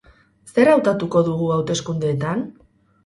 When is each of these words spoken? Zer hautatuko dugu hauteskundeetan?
Zer 0.53 0.71
hautatuko 0.71 1.23
dugu 1.29 1.51
hauteskundeetan? 1.57 2.43